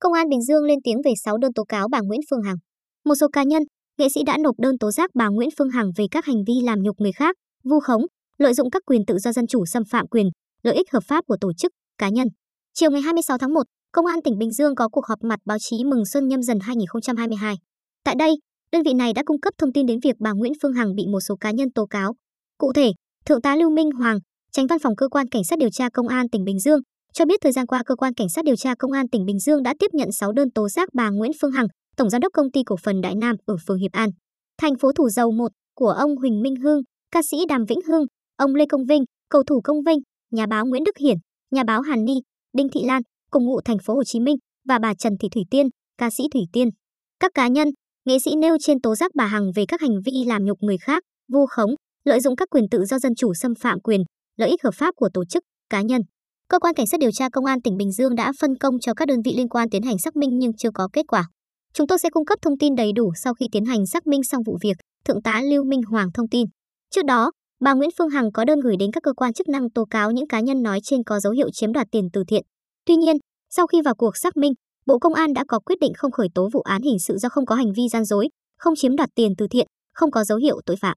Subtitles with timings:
[0.00, 2.56] Công an Bình Dương lên tiếng về 6 đơn tố cáo bà Nguyễn Phương Hằng.
[3.04, 3.62] Một số cá nhân,
[3.98, 6.54] nghệ sĩ đã nộp đơn tố giác bà Nguyễn Phương Hằng về các hành vi
[6.64, 8.02] làm nhục người khác, vu khống,
[8.38, 10.26] lợi dụng các quyền tự do dân chủ xâm phạm quyền,
[10.62, 12.28] lợi ích hợp pháp của tổ chức, cá nhân.
[12.74, 15.58] Chiều ngày 26 tháng 1, Công an tỉnh Bình Dương có cuộc họp mặt báo
[15.60, 17.56] chí mừng xuân nhâm dần 2022.
[18.04, 18.34] Tại đây,
[18.72, 21.06] đơn vị này đã cung cấp thông tin đến việc bà Nguyễn Phương Hằng bị
[21.12, 22.14] một số cá nhân tố cáo.
[22.58, 22.92] Cụ thể,
[23.24, 24.18] Thượng tá Lưu Minh Hoàng,
[24.52, 26.80] tránh văn phòng cơ quan cảnh sát điều tra công an tỉnh Bình Dương,
[27.12, 29.38] cho biết thời gian qua cơ quan cảnh sát điều tra công an tỉnh Bình
[29.38, 31.66] Dương đã tiếp nhận 6 đơn tố giác bà Nguyễn Phương Hằng,
[31.96, 34.10] tổng giám đốc công ty cổ phần Đại Nam ở phường Hiệp An,
[34.58, 38.04] thành phố Thủ Dầu một của ông Huỳnh Minh Hưng, ca sĩ Đàm Vĩnh Hưng,
[38.36, 39.98] ông Lê Công Vinh, cầu thủ Công Vinh,
[40.30, 41.16] nhà báo Nguyễn Đức Hiển,
[41.50, 42.14] nhà báo Hàn Ni,
[42.52, 44.36] Đinh Thị Lan, cùng ngụ thành phố Hồ Chí Minh
[44.68, 45.66] và bà Trần Thị Thủy Tiên,
[45.98, 46.68] ca sĩ Thủy Tiên.
[47.20, 47.68] Các cá nhân,
[48.04, 50.78] nghệ sĩ nêu trên tố giác bà Hằng về các hành vi làm nhục người
[50.78, 51.02] khác,
[51.32, 51.70] vu khống,
[52.04, 54.00] lợi dụng các quyền tự do dân chủ xâm phạm quyền,
[54.36, 56.02] lợi ích hợp pháp của tổ chức, cá nhân.
[56.50, 58.94] Cơ quan cảnh sát điều tra công an tỉnh Bình Dương đã phân công cho
[58.94, 61.28] các đơn vị liên quan tiến hành xác minh nhưng chưa có kết quả.
[61.72, 64.22] Chúng tôi sẽ cung cấp thông tin đầy đủ sau khi tiến hành xác minh
[64.22, 66.46] xong vụ việc, Thượng tá Lưu Minh Hoàng thông tin.
[66.94, 69.70] Trước đó, bà Nguyễn Phương Hằng có đơn gửi đến các cơ quan chức năng
[69.70, 72.42] tố cáo những cá nhân nói trên có dấu hiệu chiếm đoạt tiền từ thiện.
[72.86, 73.16] Tuy nhiên,
[73.50, 74.52] sau khi vào cuộc xác minh,
[74.86, 77.28] Bộ Công an đã có quyết định không khởi tố vụ án hình sự do
[77.28, 80.38] không có hành vi gian dối, không chiếm đoạt tiền từ thiện, không có dấu
[80.38, 80.96] hiệu tội phạm.